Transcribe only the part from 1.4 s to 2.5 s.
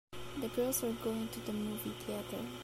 the movie theater.